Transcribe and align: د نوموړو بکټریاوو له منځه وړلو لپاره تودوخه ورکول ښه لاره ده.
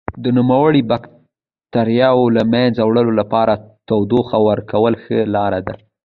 د 0.23 0.25
نوموړو 0.37 0.81
بکټریاوو 0.91 2.33
له 2.37 2.43
منځه 2.53 2.81
وړلو 2.83 3.13
لپاره 3.21 3.53
تودوخه 3.87 4.37
ورکول 4.49 4.93
ښه 5.03 5.19
لاره 5.35 5.59
ده. 5.67 5.75